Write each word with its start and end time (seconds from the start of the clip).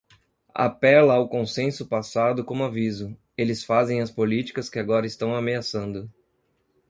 Apela 0.55 1.13
ao 1.13 1.29
consenso 1.29 1.85
passado 1.87 2.43
como 2.43 2.63
aviso, 2.63 3.15
eles 3.37 3.63
fazem 3.63 4.01
as 4.01 4.09
políticas 4.09 4.67
que 4.67 4.79
agora 4.79 5.05
estão 5.05 5.35
ameaçando. 5.35 6.09